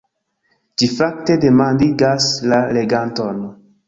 [0.81, 3.45] Ĝi fakte demandigas la leganton.